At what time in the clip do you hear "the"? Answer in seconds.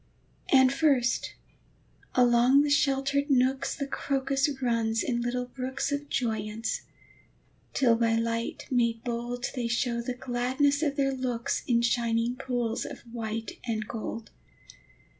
2.63-2.71, 3.75-3.85, 10.01-10.15